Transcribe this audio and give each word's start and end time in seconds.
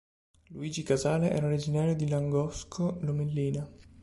Luigi 0.49 0.81
Casale 0.83 1.29
era 1.29 1.45
originario 1.45 1.95
di 1.95 2.09
Langosco 2.09 2.97
Lomellina. 3.01 3.69